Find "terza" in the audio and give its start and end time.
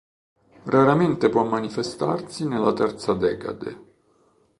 2.73-3.13